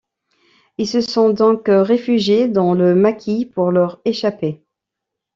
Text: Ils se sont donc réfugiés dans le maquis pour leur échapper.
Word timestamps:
Ils 0.79 0.87
se 0.87 0.99
sont 0.99 1.29
donc 1.29 1.65
réfugiés 1.67 2.47
dans 2.47 2.73
le 2.73 2.95
maquis 2.95 3.45
pour 3.45 3.69
leur 3.69 4.01
échapper. 4.03 4.63